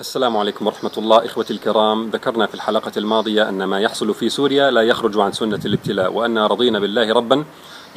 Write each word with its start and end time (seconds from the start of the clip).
السلام 0.00 0.36
عليكم 0.36 0.66
ورحمة 0.66 0.90
الله 0.98 1.26
إخوتي 1.26 1.52
الكرام. 1.52 2.10
ذكرنا 2.10 2.46
في 2.46 2.54
الحلقة 2.54 2.92
الماضية 2.96 3.48
أن 3.48 3.64
ما 3.64 3.80
يحصل 3.80 4.14
في 4.14 4.28
سوريا 4.28 4.70
لا 4.70 4.82
يخرج 4.82 5.18
عن 5.18 5.32
سنة 5.32 5.60
الابتلاء 5.64 6.12
وأن 6.12 6.38
رضينا 6.38 6.78
بالله 6.78 7.12
ربا 7.12 7.44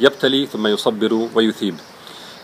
يبتلي 0.00 0.46
ثم 0.46 0.66
يصبر 0.66 1.28
ويثيب. 1.34 1.74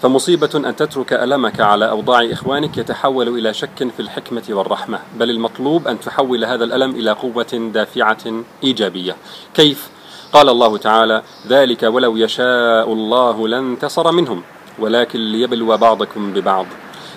فمصيبة 0.02 0.50
أن 0.54 0.76
تترك 0.76 1.12
ألمك 1.12 1.60
على 1.60 1.90
أوضاع 1.90 2.32
إخوانك 2.32 2.78
يتحول 2.78 3.28
إلى 3.28 3.54
شك 3.54 3.88
في 3.96 4.00
الحكمة 4.00 4.42
والرحمة 4.50 4.98
بل 5.18 5.30
المطلوب 5.30 5.88
أن 5.88 6.00
تحول 6.00 6.44
هذا 6.44 6.64
الألم 6.64 6.90
إلى 6.90 7.10
قوة 7.10 7.70
دافعة 7.74 8.44
إيجابية. 8.64 9.16
كيف؟ 9.54 9.90
قال 10.32 10.48
الله 10.48 10.76
تعالى 10.76 11.22
ذلك 11.48 11.82
ولو 11.82 12.16
يشاء 12.16 12.92
الله 12.92 13.48
لانتصر 13.48 14.12
منهم 14.12 14.42
ولكن 14.78 15.18
ليبلو 15.18 15.76
بعضكم 15.76 16.32
ببعض. 16.32 16.66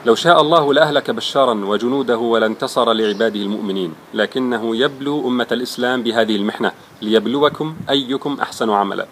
لو 0.06 0.16
شاء 0.16 0.42
الله 0.42 0.74
لأهلك 0.74 1.12
بشارا 1.12 1.54
وجنوده 1.54 2.18
ولانتصر 2.18 2.94
لعباده 2.94 3.40
المؤمنين 3.40 3.94
لكنه 4.14 4.76
يبلو 4.76 5.28
أمة 5.28 5.48
الإسلام 5.52 6.04
بهذه 6.04 6.36
المحنة 6.36 6.72
ليبلوكم 7.02 7.76
أيكم 7.90 8.38
أحسن 8.42 8.70
عملا. 8.70 9.08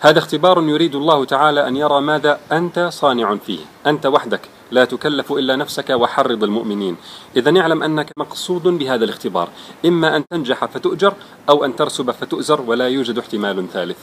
هذا 0.00 0.18
اختبار 0.18 0.62
يريد 0.62 0.94
الله 0.94 1.24
تعالى 1.24 1.68
أن 1.68 1.76
يرى 1.76 2.00
ماذا 2.00 2.40
أنت 2.52 2.88
صانع 2.92 3.36
فيه. 3.36 3.58
أنت 3.86 4.06
وحدك 4.06 4.40
لا 4.70 4.84
تكلف 4.84 5.32
إلا 5.32 5.56
نفسك 5.56 5.90
وحرض 5.90 6.44
المؤمنين. 6.44 6.96
إذا 7.36 7.60
اعلم 7.60 7.82
أنك 7.82 8.12
مقصود 8.16 8.62
بهذا 8.62 9.04
الاختبار. 9.04 9.48
إما 9.86 10.16
أن 10.16 10.24
تنجح 10.30 10.64
فتؤجر 10.64 11.14
أو 11.48 11.64
أن 11.64 11.76
ترسب 11.76 12.10
فتؤزر 12.10 12.60
ولا 12.60 12.88
يوجد 12.88 13.18
احتمال 13.18 13.68
ثالث. 13.72 13.98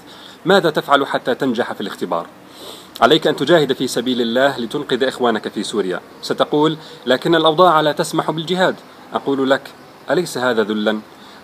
ماذا 0.45 0.69
تفعل 0.69 1.08
حتى 1.08 1.35
تنجح 1.35 1.73
في 1.73 1.81
الاختبار؟ 1.81 2.27
عليك 3.02 3.27
أن 3.27 3.35
تجاهد 3.35 3.73
في 3.73 3.88
سبيل 3.88 4.21
الله 4.21 4.58
لتنقذ 4.58 5.03
إخوانك 5.03 5.48
في 5.48 5.63
سوريا. 5.63 5.99
ستقول 6.21 6.77
لكن 7.05 7.35
الأوضاع 7.35 7.81
لا 7.81 7.91
تسمح 7.91 8.31
بالجهاد. 8.31 8.75
أقول 9.14 9.50
لك 9.50 9.61
أليس 10.11 10.38
هذا 10.38 10.64
ذلا؟ 10.64 11.00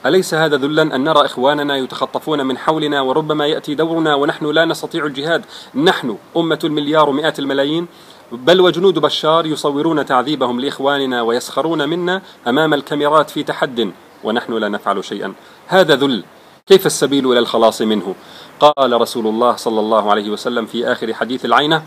أليس 0.06 0.34
هذا 0.34 0.58
ذلا 0.58 0.82
أن 0.82 1.04
نرى 1.04 1.26
إخواننا 1.26 1.78
يتخطفون 1.78 2.46
من 2.46 2.58
حولنا 2.58 3.02
وربما 3.02 3.48
يأتي 3.48 3.76
دورنا 3.76 4.16
ونحن 4.16 4.46
لا 4.46 4.66
نستطيع 4.66 5.06
الجهاد؟ 5.06 5.46
نحن 5.76 6.18
أمة 6.38 6.60
المليار 6.64 7.10
ومئات 7.10 7.40
الملايين 7.40 7.88
بل 8.32 8.62
وجنود 8.62 9.00
بشار 9.00 9.46
يصورون 9.46 10.06
تعذيبهم 10.06 10.60
لإخواننا 10.60 11.22
ويسخرون 11.22 11.90
منا 11.90 12.22
أمام 12.48 12.74
الكاميرات 12.74 13.30
في 13.30 13.44
تحد 13.44 13.92
ونحن 14.24 14.54
لا 14.54 14.70
نفعل 14.70 15.04
شيئا. 15.04 15.34
هذا 15.68 15.96
ذل. 15.96 16.24
كيف 16.70 16.86
السبيل 16.86 17.32
إلى 17.32 17.40
الخلاص 17.40 17.82
منه؟ 17.82 18.16
قال 18.60 19.02
رسول 19.02 19.28
الله 19.28 19.56
صلى 19.56 19.80
الله 19.80 20.12
عليه 20.12 20.30
وسلم 20.30 20.66
في 20.66 20.92
آخر 20.92 21.14
حديث 21.14 21.46
العينة 21.46 21.84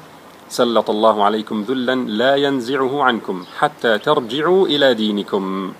سلط 0.49 0.91
الله 0.91 1.25
عليكم 1.25 1.65
ذلا 1.69 1.95
لا 1.95 2.37
ينزعه 2.37 3.03
عنكم 3.03 3.45
حتى 3.59 3.99
ترجعوا 3.99 4.67
إلى 4.67 4.95
دينكم. 4.95 5.73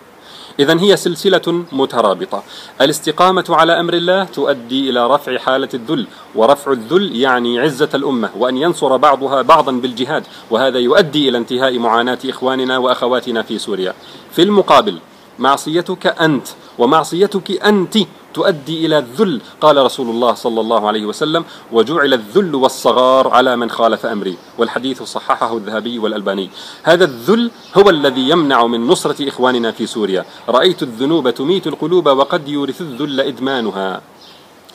إذا 0.61 0.81
هي 0.81 0.97
سلسلة 0.97 1.65
مترابطة. 1.73 2.43
الاستقامة 2.81 3.45
على 3.49 3.81
أمر 3.81 3.95
الله 3.95 4.25
تؤدي 4.25 4.91
إلى 4.91 5.07
رفع 5.07 5.39
حالة 5.39 5.69
الذل 5.75 6.07
ورفع 6.35 6.73
الذل 6.73 7.17
يعني 7.17 7.61
عزة 7.61 7.91
الأمة 7.95 8.31
وأن 8.37 8.57
ينصر 8.57 8.97
بعضها 8.97 9.43
بعضا 9.43 9.73
بالجهاد 9.73 10.27
وهذا 10.51 10.79
يؤدي 10.79 11.29
إلى 11.29 11.39
انتهاء 11.39 11.79
معاناة 11.79 12.19
إخواننا 12.25 12.79
وأخواتنا 12.79 13.43
في 13.43 13.59
سوريا. 13.59 13.95
في 14.33 14.43
المقابل 14.43 14.99
معصيتك 15.39 16.07
أنت 16.07 16.49
ومعصيتك 16.79 17.63
أنت 17.65 17.97
تؤدي 18.35 18.87
إلى 18.87 18.99
الذل 18.99 19.41
قال 19.61 19.77
رسول 19.77 20.11
الله 20.11 20.35
صلى 20.35 20.61
الله 20.61 20.89
عليه 20.89 21.07
وسلم 21.07 21.45
وجعل 21.73 22.15
الذل 22.15 22.55
والصغار 22.55 23.29
على 23.29 23.57
من 23.57 23.71
خالف 23.71 24.07
أمري. 24.07 24.37
والحديث 24.59 25.03
صححه 25.03 25.57
الذهبي 25.57 25.99
والألباني. 25.99 26.51
هذا 26.83 27.05
الذل 27.05 27.51
هو 27.79 27.91
الذي 27.91 28.29
يمنع 28.29 28.67
من 28.67 28.87
نصرة 28.87 29.29
إخواننا 29.29 29.71
في 29.71 29.87
سوريا. 29.87 30.25
رأيت 30.49 30.83
الذنوب 30.83 31.31
تميت 31.31 31.67
القلوب 31.67 32.07
وقد 32.07 32.49
يورث 32.49 32.81
الذل 32.81 33.21
إدمانها. 33.21 34.01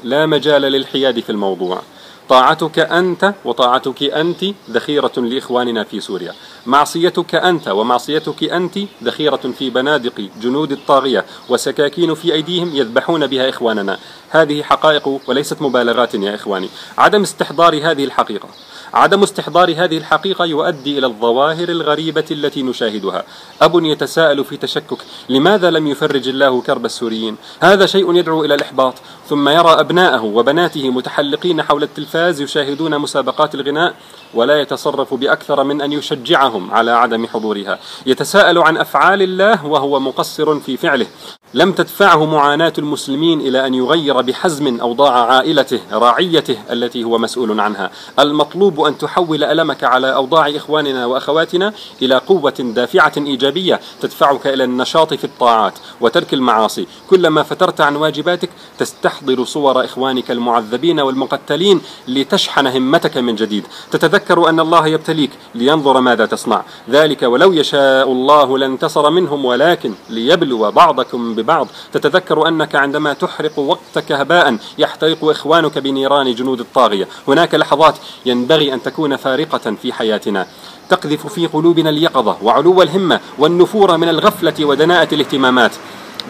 لا 0.03 0.25
مجال 0.25 0.61
للحياد 0.61 1.19
في 1.19 1.29
الموضوع. 1.29 1.81
طاعتك 2.29 2.79
أنت 2.79 3.33
وطاعتك 3.45 4.03
أنت 4.03 4.45
ذخيرة 4.69 5.11
لإخواننا 5.17 5.83
في 5.83 5.99
سوريا. 5.99 6.33
معصيتك 6.65 7.35
أنت 7.35 7.67
ومعصيتك 7.67 8.43
أنت 8.43 8.79
ذخيرة 9.03 9.51
في 9.59 9.69
بنادق 9.69 10.29
جنود 10.41 10.71
الطاغية 10.71 11.25
وسكاكين 11.49 12.13
في 12.13 12.33
أيديهم 12.33 12.75
يذبحون 12.75 13.27
بها 13.27 13.49
إخواننا. 13.49 13.99
هذه 14.29 14.63
حقائق 14.63 15.19
وليست 15.27 15.61
مبالغات 15.61 16.15
يا 16.15 16.35
إخواني. 16.35 16.69
عدم 16.97 17.21
استحضار 17.21 17.91
هذه 17.91 18.03
الحقيقة. 18.03 18.49
عدم 18.93 19.23
استحضار 19.23 19.71
هذه 19.71 19.97
الحقيقة 19.97 20.45
يؤدي 20.45 20.97
إلى 20.97 21.07
الظواهر 21.07 21.69
الغريبة 21.69 22.25
التي 22.31 22.63
نشاهدها. 22.63 23.23
أب 23.61 23.85
يتساءل 23.85 24.45
في 24.45 24.57
تشكك 24.57 24.97
لماذا 25.29 25.71
لم 25.71 25.87
يفرج 25.87 26.27
الله 26.27 26.61
كرب 26.61 26.85
السوريين؟ 26.85 27.35
هذا 27.59 27.85
شيء 27.85 28.15
يدعو 28.15 28.45
إلى 28.45 28.55
الإحباط. 28.55 28.93
ثم 29.29 29.49
يرى 29.49 29.79
أبناءه 29.79 30.23
وبناته 30.23 30.89
متحلقين 30.89 31.63
حول 31.63 31.83
التلفاز 31.83 32.41
يشاهدون 32.41 32.99
مسابقات 32.99 33.55
الغناء 33.55 33.93
ولا 34.33 34.61
يتصرف 34.61 35.13
بأكثر 35.13 35.63
من 35.63 35.81
أن 35.81 35.91
يشجعهم 35.91 36.73
على 36.73 36.91
عدم 36.91 37.27
حضورها. 37.27 37.79
يتساءل 38.05 38.57
عن 38.57 38.77
أفعال 38.77 39.21
الله 39.21 39.65
وهو 39.65 39.99
مقصر 39.99 40.59
في 40.59 40.77
فعله. 40.77 41.07
لم 41.55 41.71
تدفعه 41.71 42.25
معاناة 42.25 42.73
المسلمين 42.77 43.41
إلى 43.41 43.67
أن 43.67 43.73
يغير 43.73 44.21
بحزم 44.21 44.79
أوضاع 44.81 45.13
عائلته 45.13 45.79
رعيته 45.91 46.57
التي 46.71 47.03
هو 47.03 47.17
مسؤول 47.17 47.59
عنها. 47.59 47.91
المطلوب 48.19 48.81
أن 48.81 48.97
تحول 48.97 49.43
ألمك 49.43 49.83
على 49.83 50.15
أوضاع 50.15 50.49
إخواننا 50.49 51.05
وأخواتنا 51.05 51.73
إلى 52.01 52.17
قوة 52.17 52.53
دافعة 52.59 53.11
إيجابية 53.17 53.79
تدفعك 54.01 54.47
إلى 54.47 54.63
النشاط 54.63 55.13
في 55.13 55.23
الطاعات 55.23 55.73
وترك 56.01 56.33
المعاصي. 56.33 56.87
كلما 57.09 57.43
فترت 57.43 57.81
عن 57.81 57.95
واجباتك 57.95 58.49
تستحضر 58.79 59.45
صور 59.45 59.85
إخوانك 59.85 60.31
المعذبين 60.31 60.99
والمقتلين 60.99 61.81
لتشحن 62.07 62.67
همتك 62.67 63.17
من 63.17 63.35
جديد. 63.35 63.63
تتذكر 63.91 64.49
أن 64.49 64.59
الله 64.59 64.87
يبتليك 64.87 65.31
لينظر 65.55 66.01
ماذا 66.01 66.25
تصنع. 66.25 66.63
ذلك 66.89 67.23
ولو 67.23 67.53
يشاء 67.53 68.11
الله 68.11 68.57
لانتصر 68.57 69.09
منهم 69.09 69.45
ولكن 69.45 69.93
ليبلو 70.09 70.71
بعضكم 70.71 71.42
ببعض 71.43 71.67
تتذكر 71.91 72.47
أنك 72.47 72.75
عندما 72.75 73.13
تحرق 73.13 73.59
وقتك 73.59 74.11
هباء 74.11 74.57
يحترق 74.77 75.25
إخوانك 75.25 75.77
بنيران 75.77 76.35
جنود 76.35 76.59
الطاغية. 76.59 77.07
هناك 77.27 77.55
لحظات 77.55 77.95
ينبغي 78.25 78.73
أن 78.73 78.81
تكون 78.81 79.15
فارقة 79.15 79.75
في 79.81 79.93
حياتنا. 79.93 80.47
تقذف 80.89 81.27
في 81.27 81.47
قلوبنا 81.47 81.89
اليقظة 81.89 82.37
وعلو 82.41 82.81
الهمة 82.81 83.19
والنفور 83.37 83.97
من 83.97 84.09
الغفلة 84.09 84.65
ودناءة 84.65 85.13
الاهتمامات 85.13 85.71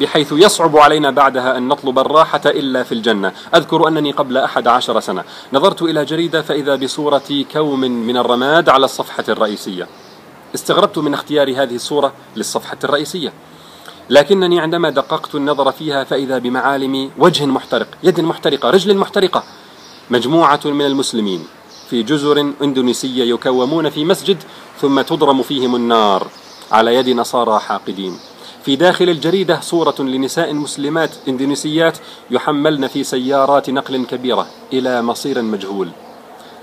بحيث 0.02 0.32
يصعب 0.32 0.78
علينا 0.78 1.12
بعدها 1.12 1.58
أن 1.58 1.68
نطلب 1.68 2.00
الراحة 2.00 2.42
إلا 2.46 2.84
في 2.84 2.92
الجنة. 2.92 3.32
أذكر 3.56 3.88
أنني 3.88 4.12
قبل 4.12 4.38
أحد 4.38 4.68
عشر 4.68 5.00
سنة 5.00 5.24
نظرت 5.54 5.82
إلى 5.82 6.06
جريدة 6.06 6.42
فإذا 6.42 6.76
بصورة 6.76 7.46
كوم 7.54 7.80
من 7.80 8.18
الرماد 8.18 8.70
على 8.70 8.86
الصفحة 8.86 9.24
الرئيسية. 9.30 9.88
استغربت 10.56 10.98
من 10.98 11.14
اختيار 11.14 11.50
هذه 11.50 11.76
الصورة 11.76 12.14
للصفحة 12.36 12.78
الرئيسية. 12.84 13.34
لكنني 14.10 14.60
عندما 14.60 14.90
دققت 14.90 15.36
النظر 15.36 15.72
فيها 15.72 16.04
فإذا 16.04 16.38
بمعالم 16.38 17.12
وجه 17.18 17.46
محترق 17.46 17.88
يد 18.04 18.20
محترقة 18.20 18.70
رجل 18.70 18.98
محترقة 18.98 19.44
مجموعة 20.10 20.60
من 20.66 20.86
المسلمين 20.86 21.46
في 21.90 22.04
جزر 22.04 22.54
إندونيسية 22.62 23.24
يكومون 23.24 23.90
في 23.90 24.06
مسجد 24.06 24.38
ثم 24.82 25.02
تضرم 25.02 25.42
فيهم 25.42 25.76
النار 25.76 26.28
على 26.72 26.96
يد 26.96 27.10
نصارى 27.10 27.60
حاقدين. 27.60 28.18
في 28.66 28.76
داخل 28.76 29.10
الجريدة 29.10 29.60
صورة 29.62 29.96
لنساء 30.00 30.54
مسلمات 30.54 31.12
إندونيسيات 31.28 31.98
يحملن 32.32 32.88
في 32.88 33.04
سيارات 33.04 33.70
نقل 33.70 34.06
كبيرة 34.06 34.48
إلى 34.74 35.02
مصير 35.02 35.42
مجهول. 35.42 35.90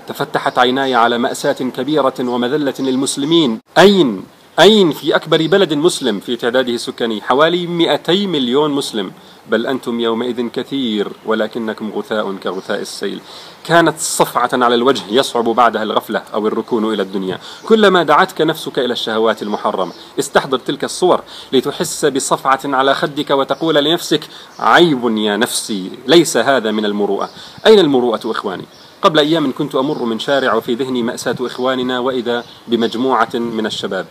تفتحت 0.07 0.59
عيناي 0.59 0.95
على 0.95 1.17
مأساة 1.17 1.53
كبيرة 1.53 2.13
ومذلة 2.19 2.73
للمسلمين. 2.79 3.59
أين 3.77 4.23
أين 4.59 4.91
في 4.91 5.15
أكبر 5.15 5.47
بلد 5.47 5.73
مسلم 5.73 6.19
في 6.19 6.35
تعداده 6.35 6.73
السكاني 6.73 7.21
حوالي 7.21 7.67
200 7.67 8.27
مليون 8.27 8.71
مسلم. 8.71 9.11
بل 9.49 9.67
أنتم 9.67 9.99
يومئذ 9.99 10.47
كثير 10.47 11.07
ولكنكم 11.25 11.91
غثاء 11.95 12.35
كغثاء 12.35 12.79
السيل. 12.79 13.19
كانت 13.65 13.99
صفعة 13.99 14.49
على 14.53 14.75
الوجه 14.75 15.03
يصعب 15.09 15.43
بعدها 15.43 15.83
الغفلة 15.83 16.23
أو 16.33 16.47
الركون 16.47 16.93
إلى 16.93 17.01
الدنيا. 17.01 17.39
كلما 17.65 18.03
دعتك 18.03 18.41
نفسك 18.41 18.79
إلى 18.79 18.93
الشهوات 18.93 19.41
المحرمة. 19.41 19.93
استحضر 20.19 20.57
تلك 20.57 20.83
الصور 20.83 21.21
لتحس 21.53 22.05
بصفعة 22.05 22.59
على 22.65 22.95
خدك 22.95 23.29
وتقول 23.29 23.75
لنفسك 23.75 24.21
عيب 24.59 25.17
يا 25.17 25.37
نفسي 25.37 25.91
ليس 26.07 26.37
هذا 26.37 26.71
من 26.71 26.85
المروءة. 26.85 27.29
أين 27.65 27.79
المروءة 27.79 28.21
إخواني؟ 28.25 28.65
قبل 29.01 29.19
أيام 29.19 29.51
كنت 29.51 29.75
أمر 29.75 30.03
من 30.03 30.19
شارع 30.19 30.53
وفي 30.53 30.75
ذهني 30.75 31.03
مأساة 31.03 31.35
إخواننا 31.39 31.99
وإذا 31.99 32.43
بمجموعة 32.67 33.29
من 33.33 33.65
الشباب. 33.65 34.05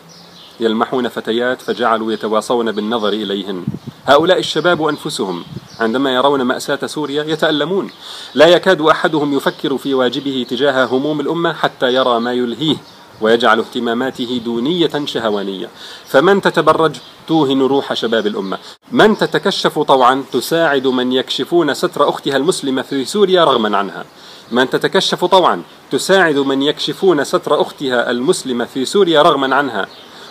يلمحون 0.60 1.08
فتيات 1.08 1.62
فجعلوا 1.62 2.12
يتواصون 2.12 2.72
بالنظر 2.72 3.08
إليهن. 3.08 3.64
هؤلاء 4.06 4.38
الشباب 4.38 4.86
أنفسهم 4.86 5.44
عندما 5.80 6.14
يرون 6.14 6.42
مأساة 6.42 6.86
سوريا 6.86 7.24
يتألمون. 7.24 7.90
لا 8.34 8.46
يكاد 8.46 8.80
أحدهم 8.80 9.36
يفكر 9.36 9.78
في 9.78 9.94
واجبه 9.94 10.46
تجاه 10.50 10.84
هموم 10.84 11.20
الأمة 11.20 11.52
حتى 11.52 11.94
يرى 11.94 12.20
ما 12.20 12.32
يلهيه 12.32 12.76
ويجعل 13.20 13.58
اهتماماته 13.58 14.40
دونية 14.44 15.04
شهوانية. 15.04 15.68
فمن 16.06 16.40
تتبرج؟ 16.40 16.96
توهن 17.28 17.62
روح 17.62 17.94
شباب 17.94 18.26
الأمة. 18.26 18.58
من 18.92 19.18
تتكشف 19.18 19.78
طوعا؟ 19.78 20.24
تساعد 20.32 20.86
من 20.86 21.12
يكشفون 21.12 21.74
ستر 21.74 22.08
أختها 22.08 22.36
المسلمة 22.36 22.82
في 22.82 23.04
سوريا 23.04 23.44
رغما 23.44 23.76
عنها. 23.76 24.04
من 24.52 24.70
تتكشف 24.70 25.24
طوعا؟ 25.24 25.62
تساعد 25.90 26.36
من 26.36 26.62
يكشفون 26.62 27.24
ستر 27.24 27.60
أختها 27.60 28.10
المسلمة 28.10 28.64
في 28.64 28.84
سوريا 28.84 29.22
رغما 29.22 29.54
عنها. 29.56 29.86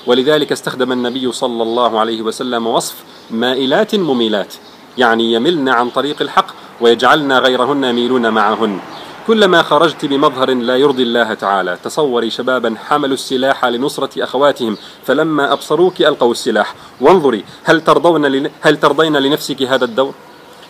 ولذلك 0.07 0.51
استخدم 0.51 0.91
النبي 0.91 1.31
صلى 1.31 1.63
الله 1.63 1.99
عليه 1.99 2.21
وسلم 2.21 2.67
وصف 2.67 2.95
مائلات 3.31 3.95
مميلات 3.95 4.53
يعني 4.97 5.33
يملن 5.33 5.69
عن 5.69 5.89
طريق 5.89 6.21
الحق 6.21 6.47
ويجعلن 6.81 7.31
غيرهن 7.31 7.83
يميلون 7.83 8.29
معهن 8.29 8.79
كلما 9.27 9.61
خرجت 9.61 10.05
بمظهر 10.05 10.53
لا 10.53 10.75
يرضي 10.75 11.03
الله 11.03 11.33
تعالى 11.33 11.77
تصوري 11.83 12.29
شبابا 12.29 12.75
حملوا 12.87 13.13
السلاح 13.13 13.65
لنصرة 13.65 14.23
أخواتهم 14.23 14.77
فلما 15.05 15.53
أبصروك 15.53 16.01
ألقوا 16.01 16.31
السلاح 16.31 16.75
وانظري 17.01 17.43
هل 17.63 17.81
ترضون 17.81 18.49
هل 18.61 18.77
ترضين 18.77 19.17
لنفسك 19.17 19.61
هذا 19.61 19.85
الدور؟ 19.85 20.13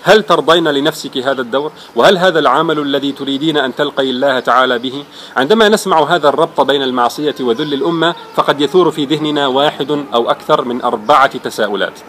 هل 0.03 0.23
ترضين 0.23 0.67
لنفسك 0.67 1.17
هذا 1.17 1.41
الدور؟ 1.41 1.71
وهل 1.95 2.17
هذا 2.17 2.39
العمل 2.39 2.79
الذي 2.79 3.11
تريدين 3.11 3.57
أن 3.57 3.75
تلقي 3.75 4.09
الله 4.09 4.39
تعالى 4.39 4.79
به؟ 4.79 5.03
عندما 5.37 5.69
نسمع 5.69 6.15
هذا 6.15 6.29
الربط 6.29 6.61
بين 6.61 6.83
المعصية 6.83 7.35
وذل 7.39 7.73
الأمة 7.73 8.15
فقد 8.35 8.61
يثور 8.61 8.91
في 8.91 9.05
ذهننا 9.05 9.47
واحد 9.47 9.91
أو 10.13 10.31
أكثر 10.31 10.65
من 10.65 10.81
أربعة 10.81 11.37
تساؤلات 11.37 11.99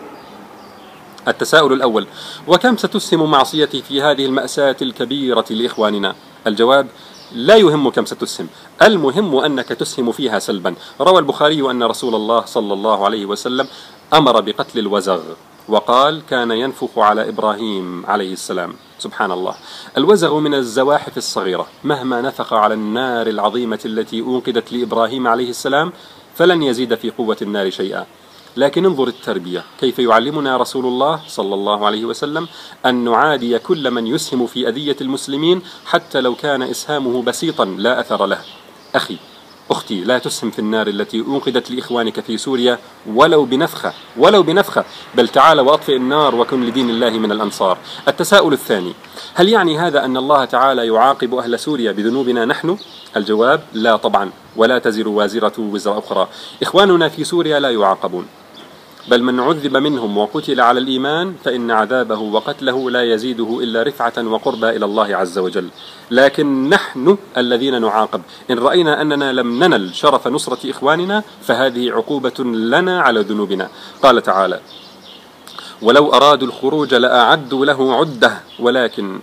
التساؤل 1.28 1.72
الأول 1.72 2.06
وكم 2.46 2.76
ستسهم 2.76 3.30
معصيتي 3.30 3.82
في 3.82 4.02
هذه 4.02 4.26
المأساة 4.26 4.76
الكبيرة 4.82 5.44
لإخواننا؟ 5.50 6.14
الجواب 6.46 6.86
لا 7.32 7.56
يهم 7.56 7.90
كم 7.90 8.04
ستسهم 8.04 8.48
المهم 8.82 9.36
أنك 9.36 9.68
تسهم 9.68 10.12
فيها 10.12 10.38
سلبا 10.38 10.74
روى 11.00 11.18
البخاري 11.18 11.70
أن 11.70 11.82
رسول 11.82 12.14
الله 12.14 12.44
صلى 12.44 12.72
الله 12.72 13.04
عليه 13.04 13.26
وسلم 13.26 13.68
أمر 14.14 14.40
بقتل 14.40 14.78
الوزغ 14.78 15.20
وقال 15.70 16.22
كان 16.30 16.50
ينفخ 16.50 16.98
على 16.98 17.28
إبراهيم 17.28 18.06
عليه 18.06 18.32
السلام. 18.32 18.74
سبحان 18.98 19.32
الله. 19.32 19.54
الوزغ 19.98 20.38
من 20.38 20.54
الزواحف 20.54 21.16
الصغيرة. 21.16 21.66
مهما 21.84 22.20
نفخ 22.20 22.52
على 22.52 22.74
النار 22.74 23.26
العظيمة 23.26 23.78
التي 23.84 24.20
أوقدت 24.20 24.72
لإبراهيم 24.72 25.28
عليه 25.28 25.50
السلام 25.50 25.92
فلن 26.34 26.62
يزيد 26.62 26.94
في 26.94 27.10
قوة 27.10 27.36
النار 27.42 27.70
شيئا. 27.70 28.06
لكن 28.56 28.84
انظر 28.86 29.08
التربية. 29.08 29.64
كيف 29.80 29.98
يعلمنا 29.98 30.56
رسول 30.56 30.86
الله 30.86 31.20
صلى 31.28 31.54
الله 31.54 31.86
عليه 31.86 32.04
وسلم 32.04 32.48
أن 32.86 33.04
نعادي 33.04 33.58
كل 33.58 33.90
من 33.90 34.06
يسهم 34.06 34.46
في 34.46 34.68
أذية 34.68 34.96
المسلمين 35.00 35.62
حتى 35.86 36.20
لو 36.20 36.34
كان 36.34 36.62
إسهامه 36.62 37.22
بسيطا 37.22 37.64
لا 37.64 38.00
أثر 38.00 38.26
له. 38.26 38.38
أخي 38.94 39.16
أختي 39.70 40.00
لا 40.00 40.18
تسهم 40.18 40.50
في 40.50 40.58
النار 40.58 40.86
التي 40.86 41.20
أوقدت 41.20 41.70
لإخوانك 41.70 42.20
في 42.20 42.38
سوريا 42.38 42.78
ولو 43.14 43.44
بنفخة 43.44 43.92
ولو 44.16 44.42
بنفخة. 44.42 44.84
بل 45.14 45.28
تعال 45.28 45.60
وأطفئ 45.60 45.96
النار 45.96 46.34
وكن 46.34 46.66
لدين 46.66 46.90
الله 46.90 47.10
من 47.10 47.32
الأنصار. 47.32 47.78
التساؤل 48.08 48.52
الثاني 48.52 48.94
هل 49.34 49.48
يعني 49.48 49.78
هذا 49.78 50.04
أن 50.04 50.16
الله 50.16 50.44
تعالى 50.44 50.86
يعاقب 50.86 51.34
أهل 51.34 51.58
سوريا 51.58 51.92
بذنوبنا 51.92 52.44
نحن؟ 52.44 52.76
الجواب 53.16 53.62
لا 53.72 53.96
طبعا 53.96 54.30
ولا 54.56 54.78
تزر 54.78 55.08
وازرة 55.08 55.52
وزر 55.58 55.98
أخرى. 55.98 56.28
إخواننا 56.62 57.08
في 57.08 57.24
سوريا 57.24 57.60
لا 57.60 57.70
يعاقبون. 57.70 58.26
بل 59.08 59.22
من 59.22 59.40
عذب 59.40 59.76
منهم 59.76 60.18
وقتل 60.18 60.60
على 60.60 60.80
الإيمان 60.80 61.34
فإن 61.44 61.70
عذابه 61.70 62.18
وقتله 62.18 62.90
لا 62.90 63.02
يزيده 63.14 63.60
إلا 63.62 63.82
رفعة 63.82 64.12
وقربى 64.18 64.70
إلى 64.70 64.84
الله 64.84 65.16
عز 65.16 65.38
وجل. 65.38 65.68
لكن 66.10 66.68
نحن 66.68 67.16
الذين 67.36 67.80
نعاقب. 67.80 68.22
إن 68.50 68.58
رأينا 68.58 69.02
أننا 69.02 69.32
لم 69.32 69.64
ننل 69.64 69.94
شرف 69.94 70.28
نصرة 70.28 70.70
إخواننا 70.70 71.22
فهذه 71.42 71.90
عقوبة 71.90 72.44
لنا 72.44 73.00
على 73.00 73.20
ذنوبنا. 73.20 73.68
قال 74.02 74.22
تعالى 74.22 74.60
ولو 75.82 76.12
أرادوا 76.12 76.48
الخروج 76.48 76.94
لأعدوا 76.94 77.66
له 77.66 77.94
عدة 77.94 78.40
ولكن 78.58 79.20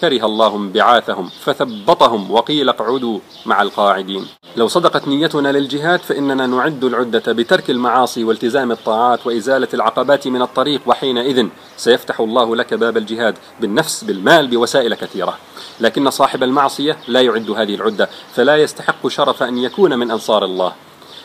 كره 0.00 0.26
الله 0.26 0.56
انبعاثهم 0.56 1.28
فثبطهم 1.44 2.30
وقيل 2.30 2.68
اقعدوا 2.68 3.18
مع 3.46 3.62
القاعدين. 3.62 4.26
لو 4.56 4.68
صدقت 4.68 5.08
نيتنا 5.08 5.52
للجهاد 5.52 6.00
فإننا 6.00 6.46
نعد 6.46 6.84
العدة 6.84 7.32
بترك 7.32 7.70
المعاصي 7.70 8.24
والتزام 8.24 8.72
الطاعات 8.72 9.26
وإزالة 9.26 9.68
العقبات 9.74 10.28
من 10.28 10.42
الطريق 10.42 10.80
وحينئذ 10.86 11.46
سيفتح 11.76 12.20
الله 12.20 12.56
لك 12.56 12.74
باب 12.74 12.96
الجهاد 12.96 13.34
بالنفس 13.60 14.04
بالمال 14.04 14.46
بوسائل 14.46 14.94
كثيرة. 14.94 15.38
لكن 15.80 16.10
صاحب 16.10 16.42
المعصية 16.42 16.96
لا 17.08 17.20
يعد 17.20 17.50
هذه 17.50 17.74
العدة 17.74 18.08
فلا 18.34 18.56
يستحق 18.56 19.08
شرف 19.08 19.42
أن 19.42 19.58
يكون 19.58 19.98
من 19.98 20.10
أنصار 20.10 20.44
الله. 20.44 20.72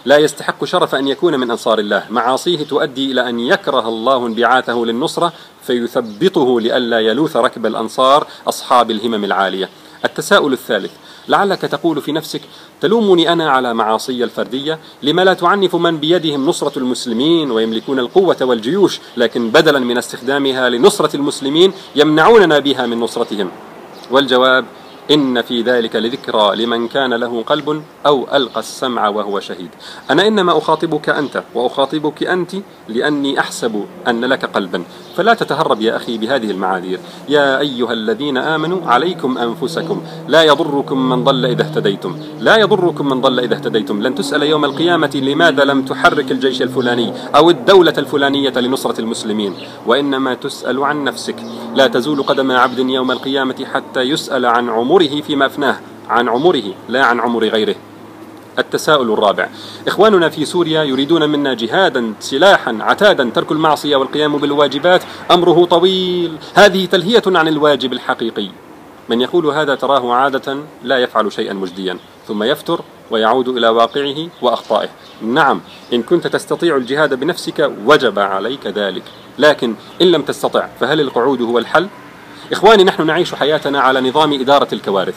لا 0.05 0.17
يستحق 0.17 0.65
شرف 0.65 0.95
أن 0.95 1.07
يكون 1.07 1.39
من 1.39 1.51
أنصار 1.51 1.79
الله. 1.79 2.05
معاصيه 2.09 2.63
تؤدي 2.63 3.11
إلى 3.11 3.29
أن 3.29 3.39
يكره 3.39 3.87
الله 3.87 4.27
انبعاثه 4.27 4.85
للنصرة 4.85 5.33
فيثبطه 5.67 6.61
لئلا 6.61 6.99
يلوث 6.99 7.35
ركب 7.37 7.65
الأنصار 7.65 8.27
أصحاب 8.47 8.91
الهمم 8.91 9.23
العالية. 9.23 9.69
التساؤل 10.05 10.53
الثالث 10.53 10.91
لعلك 11.27 11.61
تقول 11.61 12.01
في 12.01 12.11
نفسك 12.11 12.41
تلومني 12.81 13.33
أنا 13.33 13.49
على 13.49 13.73
معاصي 13.73 14.23
الفردية؟ 14.23 14.79
لما 15.03 15.21
لا 15.21 15.33
تعنف 15.33 15.75
من 15.75 15.97
بيدهم 15.97 16.45
نصرة 16.45 16.79
المسلمين 16.79 17.51
ويملكون 17.51 17.99
القوة 17.99 18.37
والجيوش 18.41 18.99
لكن 19.17 19.49
بدلا 19.49 19.79
من 19.79 19.97
استخدامها 19.97 20.69
لنصرة 20.69 21.15
المسلمين 21.15 21.73
يمنعوننا 21.95 22.59
بها 22.59 22.85
من 22.85 22.99
نصرتهم؟ 22.99 23.49
والجواب 24.11 24.65
إن 25.11 25.41
في 25.41 25.61
ذلك 25.61 25.95
لذكرى 25.95 26.55
لمن 26.55 26.87
كان 26.87 27.13
له 27.13 27.43
قلب 27.43 27.83
أو 28.05 28.27
ألقى 28.33 28.59
السمع 28.59 29.07
وهو 29.07 29.39
شهيد. 29.39 29.69
أنا 30.11 30.27
إنما 30.27 30.57
أخاطبك 30.57 31.09
أنت 31.09 31.43
وأخاطبك 31.55 32.23
أنت 32.23 32.55
لأني 32.87 33.39
أحسب 33.39 33.85
أن 34.07 34.25
لك 34.25 34.45
قلبا. 34.45 34.83
فلا 35.17 35.33
تتهرب 35.33 35.81
يا 35.81 35.95
أخي 35.95 36.17
بهذه 36.17 36.51
المعاذير. 36.51 36.99
يا 37.29 37.59
أيها 37.59 37.93
الذين 37.93 38.37
آمنوا 38.37 38.79
عليكم 38.85 39.37
أنفسكم. 39.37 40.01
لا 40.27 40.43
يضركم 40.43 41.09
من 41.09 41.23
ضل 41.23 41.45
إذا 41.45 41.63
اهتديتم. 41.63 42.17
لا 42.39 42.57
يضركم 42.57 43.09
من 43.09 43.21
ضل 43.21 43.39
إذا 43.39 43.55
اهتديتم. 43.55 44.01
لن 44.01 44.15
تسأل 44.15 44.43
يوم 44.43 44.65
القيامة 44.65 45.11
لماذا 45.15 45.63
لم 45.63 45.81
تحرك 45.81 46.31
الجيش 46.31 46.61
الفلاني 46.61 47.13
أو 47.35 47.49
الدولة 47.49 47.93
الفلانية 47.97 48.49
لنصرة 48.49 49.01
المسلمين. 49.01 49.53
وإنما 49.85 50.33
تسأل 50.33 50.83
عن 50.83 51.03
نفسك. 51.03 51.35
لا 51.75 51.87
تزول 51.87 52.23
قدم 52.23 52.51
عبد 52.51 52.79
يوم 52.79 53.11
القيامة 53.11 53.65
حتى 53.73 54.01
يسأل 54.01 54.45
عن 54.45 54.69
عمره 54.93 55.21
فيما 55.21 55.45
أفناه 55.45 55.79
عن 56.09 56.29
عمره 56.29 56.63
لا 56.89 57.05
عن 57.05 57.19
عمر 57.19 57.47
غيره. 57.47 57.75
التساؤل 58.59 59.13
الرابع. 59.13 59.49
إخواننا 59.87 60.29
في 60.29 60.45
سوريا 60.45 60.83
يريدون 60.83 61.29
منا 61.29 61.53
جهادا 61.53 62.13
سلاحا 62.19 62.77
عتادا 62.81 63.29
ترك 63.35 63.51
المعصية 63.51 63.95
والقيام 63.95 64.37
بالواجبات. 64.37 65.03
أمره 65.31 65.65
طويل. 65.65 66.37
هذه 66.53 66.85
تلهية 66.85 67.23
عن 67.25 67.47
الواجب 67.47 67.93
الحقيقي. 67.93 68.49
من 69.09 69.21
يقول 69.21 69.45
هذا 69.45 69.75
تراه 69.75 70.13
عادة 70.13 70.57
لا 70.83 70.97
يفعل 70.97 71.31
شيئا 71.31 71.53
مجديا 71.53 71.97
ثم 72.27 72.43
يفتر 72.43 72.81
ويعود 73.11 73.47
إلى 73.47 73.69
واقعه 73.69 74.27
وأخطائه. 74.41 74.89
نعم 75.21 75.61
إن 75.93 76.03
كنت 76.03 76.27
تستطيع 76.27 76.75
الجهاد 76.75 77.13
بنفسك 77.13 77.71
وجب 77.85 78.19
عليك 78.19 78.67
ذلك 78.67 79.03
لكن 79.39 79.75
إن 80.01 80.07
لم 80.07 80.21
تستطع 80.21 80.67
فهل 80.79 81.01
القعود 81.01 81.41
هو 81.41 81.57
الحل؟ 81.57 81.87
إخواني 82.51 82.83
نحن 82.83 83.05
نعيش 83.05 83.35
حياتنا 83.35 83.81
على 83.81 84.01
نظام 84.09 84.33
إدارة 84.33 84.67
الكوارث. 84.73 85.15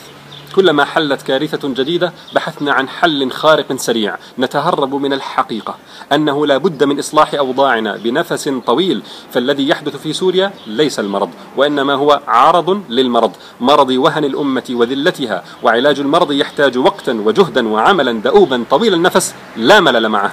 كلما 0.57 0.85
حلت 0.85 1.23
كارثة 1.23 1.69
جديدة 1.69 2.13
بحثنا 2.35 2.73
عن 2.73 2.89
حل 2.89 3.31
خارق 3.31 3.77
سريع 3.77 4.17
نتهرب 4.39 4.95
من 4.95 5.13
الحقيقة. 5.13 5.75
أنه 6.13 6.47
لا 6.47 6.57
بد 6.57 6.85
من 6.85 6.99
إصلاح 6.99 7.35
أوضاعنا 7.35 7.97
بنفس 7.97 8.49
طويل 8.67 9.03
فالذي 9.33 9.69
يحدث 9.69 9.97
في 9.97 10.13
سوريا 10.13 10.53
ليس 10.67 11.01
المرض 11.01 11.31
وإنما 11.57 11.95
هو 11.95 12.21
عرض 12.29 12.83
للمرض 12.89 13.33
مرض 13.61 13.91
وهن 13.91 14.25
الأمة 14.25 14.65
وذلتها 14.71 15.45
وعلاج 15.63 16.01
المرض 16.01 16.33
يحتاج 16.33 16.79
وقتا 16.79 17.13
وجهدا 17.13 17.69
وعملا 17.69 18.13
دؤوبا 18.13 18.65
طويل 18.71 18.95
النفس 18.95 19.35
لا 19.57 19.81
ملل 19.81 20.09
معه. 20.09 20.33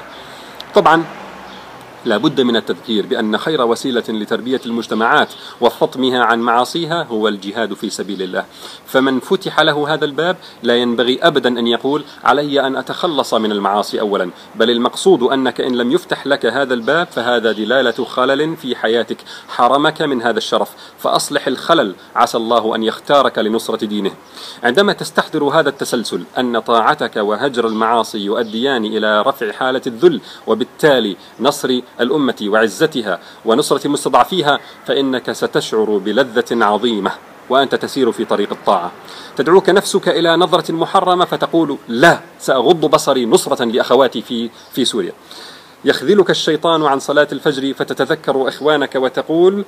طبعا 0.75 1.03
لا 2.05 2.17
بد 2.17 2.41
من 2.41 2.55
التذكير 2.55 3.05
بأن 3.05 3.37
خير 3.37 3.61
وسيلة 3.61 4.03
لتربية 4.09 4.61
المجتمعات 4.65 5.33
وفطمها 5.61 6.23
عن 6.23 6.39
معاصيها 6.39 7.03
هو 7.03 7.27
الجهاد 7.27 7.73
في 7.73 7.89
سبيل 7.89 8.21
الله. 8.21 8.45
فمن 8.85 9.19
فتح 9.19 9.59
له 9.61 9.93
هذا 9.93 10.05
الباب 10.05 10.37
لا 10.63 10.77
ينبغي 10.77 11.19
أبدا 11.21 11.59
أن 11.59 11.67
يقول 11.67 12.03
علي 12.23 12.67
أن 12.67 12.75
أتخلص 12.75 13.33
من 13.33 13.51
المعاصي 13.51 13.99
أولا 13.99 14.29
بل 14.55 14.69
المقصود 14.69 15.23
أنك 15.23 15.61
إن 15.61 15.75
لم 15.75 15.91
يفتح 15.91 16.27
لك 16.27 16.45
هذا 16.45 16.73
الباب 16.73 17.07
فهذا 17.07 17.51
دلالة 17.51 18.05
خلل 18.05 18.57
في 18.57 18.75
حياتك 18.75 19.17
حرمك 19.47 20.01
من 20.01 20.21
هذا 20.21 20.37
الشرف. 20.37 20.69
فأصلح 20.97 21.47
الخلل 21.47 21.95
عسى 22.15 22.37
الله 22.37 22.75
أن 22.75 22.83
يختارك 22.83 23.37
لنصرة 23.37 23.85
دينه. 23.85 24.11
عندما 24.63 24.93
تستحضر 24.93 25.43
هذا 25.43 25.69
التسلسل 25.69 26.23
أن 26.37 26.59
طاعتك 26.59 27.15
وهجر 27.15 27.67
المعاصي 27.67 28.17
يؤديان 28.17 28.85
إلى 28.85 29.21
رفع 29.21 29.51
حالة 29.51 29.81
الذل 29.87 30.21
وبالتالي 30.47 31.17
نصر 31.39 31.81
الأمة 32.01 32.35
وعزتها 32.43 33.19
ونصرة 33.45 33.87
مستضعفيها 33.87 34.59
فإنك 34.85 35.31
ستشعر 35.31 35.97
بلذة 35.97 36.65
عظيمة 36.65 37.11
وأنت 37.49 37.75
تسير 37.75 38.11
في 38.11 38.25
طريق 38.25 38.51
الطاعة. 38.51 38.91
تدعوك 39.35 39.69
نفسك 39.69 40.09
إلى 40.09 40.37
نظرة 40.37 40.71
محرمة 40.71 41.25
فتقول 41.25 41.77
لا 41.87 42.19
سأغض 42.39 42.85
بصري 42.85 43.25
نصرة 43.25 43.65
لأخواتي 43.65 44.21
في, 44.21 44.49
في 44.71 44.85
سوريا. 44.85 45.11
يخذلك 45.85 46.29
الشيطان 46.29 46.83
عن 46.85 46.99
صلاة 46.99 47.27
الفجر 47.31 47.73
فتتذكر 47.73 48.47
إخوانك 48.47 48.95
وتقول 48.95 49.65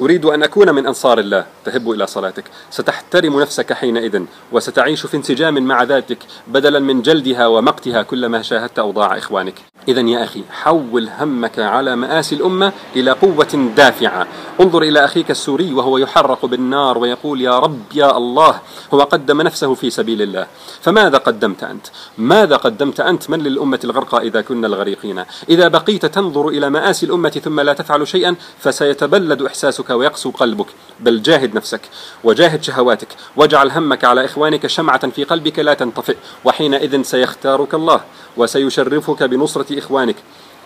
أريد 0.00 0.24
أن 0.24 0.42
أكون 0.42 0.74
من 0.74 0.86
أنصار 0.86 1.18
الله. 1.18 1.46
تهب 1.64 1.90
إلى 1.90 2.06
صلاتك. 2.06 2.44
ستحترم 2.70 3.40
نفسك 3.40 3.72
حينئذ 3.72 4.22
وستعيش 4.52 5.06
في 5.06 5.16
انسجام 5.16 5.62
مع 5.62 5.82
ذاتك 5.82 6.18
بدلا 6.46 6.78
من 6.78 7.02
جلدها 7.02 7.46
ومقتها 7.46 8.02
كلما 8.02 8.42
شاهدت 8.42 8.78
أوضاع 8.78 9.18
إخوانك. 9.18 9.54
إذا 9.88 10.00
يا 10.00 10.24
أخي 10.24 10.42
حول 10.50 11.08
همك 11.20 11.58
على 11.58 11.96
مآسي 11.96 12.34
الأمة 12.34 12.72
إلى 12.96 13.10
قوة 13.10 13.70
دافعة. 13.76 14.26
انظر 14.60 14.82
إلى 14.82 15.04
أخيك 15.04 15.30
السوري 15.30 15.72
وهو 15.72 15.98
يحرق 15.98 16.46
بالنار 16.46 16.98
ويقول 16.98 17.40
يا 17.40 17.58
رب 17.58 17.80
يا 17.94 18.16
الله. 18.16 18.60
هو 18.94 19.00
قدم 19.00 19.42
نفسه 19.42 19.74
في 19.74 19.90
سبيل 19.90 20.22
الله. 20.22 20.46
فماذا 20.80 21.18
قدمت 21.18 21.64
أنت؟ 21.64 21.86
ماذا 22.18 22.56
قدمت 22.56 23.00
أنت؟ 23.00 23.30
من 23.30 23.42
للأمة 23.42 23.80
الغرقى 23.84 24.18
إذا 24.18 24.40
كنا 24.40 24.66
الغريقين؟ 24.66 25.24
إذا 25.48 25.68
بقيت 25.68 26.06
تنظر 26.06 26.48
إلى 26.48 26.70
مآسي 26.70 27.06
الأمة 27.06 27.30
ثم 27.30 27.60
لا 27.60 27.72
تفعل 27.72 28.08
شيئا 28.08 28.36
فسيتبلد 28.58 29.42
إحساسك 29.42 29.85
ويقسو 29.90 30.30
قلبك 30.30 30.66
بل 31.00 31.22
جاهد 31.22 31.54
نفسك 31.54 31.80
وجاهد 32.24 32.62
شهواتك 32.62 33.08
واجعل 33.36 33.70
همك 33.70 34.04
على 34.04 34.24
إخوانك 34.24 34.66
شمعة 34.66 35.10
في 35.10 35.24
قلبك 35.24 35.58
لا 35.58 35.74
تنطفئ 35.74 36.16
وحينئذ 36.44 37.02
سيختارك 37.02 37.74
الله 37.74 38.00
وسيشرفك 38.36 39.22
بنصرة 39.22 39.78
إخوانك 39.78 40.16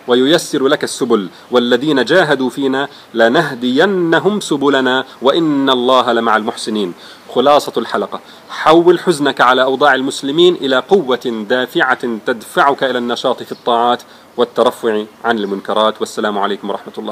وييسر 0.07 0.67
لك 0.67 0.83
السبل 0.83 1.29
والذين 1.51 2.05
جاهدوا 2.05 2.49
فينا 2.49 2.87
لنهدينهم 3.13 4.39
سبلنا 4.39 5.05
وإن 5.21 5.69
الله 5.69 6.13
لمع 6.13 6.37
المحسنين. 6.37 6.93
خلاصة 7.35 7.73
الحلقة. 7.77 8.19
حول 8.49 8.99
حزنك 8.99 9.41
على 9.41 9.63
أوضاع 9.63 9.95
المسلمين 9.95 10.55
إلى 10.55 10.79
قوة 10.79 11.45
دافعة 11.49 12.19
تدفعك 12.25 12.83
إلى 12.83 12.97
النشاط 12.97 13.43
في 13.43 13.51
الطاعات 13.51 14.01
والترفع 14.37 15.03
عن 15.23 15.39
المنكرات 15.39 15.99
والسلام 15.99 16.37
عليكم 16.37 16.69
ورحمة 16.69 16.93
الله. 16.97 17.09